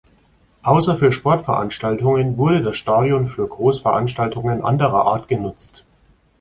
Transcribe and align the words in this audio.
Außer 0.63 0.95
für 0.97 1.11
Sportveranstaltungen 1.11 2.35
wurde 2.39 2.63
das 2.63 2.75
Stadion 2.75 3.27
für 3.27 3.47
Großveranstaltungen 3.47 4.63
anderer 4.65 5.05
Art 5.05 5.27
genutzt. 5.27 5.85